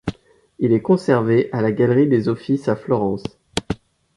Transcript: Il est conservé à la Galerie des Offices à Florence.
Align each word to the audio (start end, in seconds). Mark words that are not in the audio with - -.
Il 0.57 0.73
est 0.73 0.81
conservé 0.81 1.47
à 1.51 1.61
la 1.61 1.71
Galerie 1.71 2.07
des 2.09 2.27
Offices 2.27 2.67
à 2.67 2.75
Florence. 2.75 3.21